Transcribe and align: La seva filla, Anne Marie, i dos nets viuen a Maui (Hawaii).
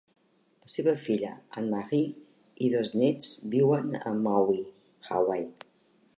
La 0.65 0.69
seva 0.75 0.93
filla, 1.03 1.33
Anne 1.61 1.69
Marie, 1.75 2.23
i 2.69 2.73
dos 2.77 2.91
nets 3.03 3.31
viuen 3.53 3.95
a 4.01 4.19
Maui 4.27 4.61
(Hawaii). 5.13 5.51